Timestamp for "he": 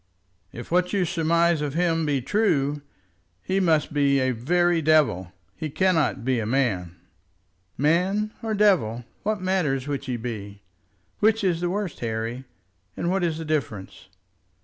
3.43-3.59, 5.55-5.69, 10.07-10.17